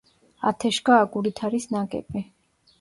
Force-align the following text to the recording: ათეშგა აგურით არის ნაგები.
ათეშგა 0.51 0.97
აგურით 1.03 1.45
არის 1.51 1.71
ნაგები. 1.77 2.27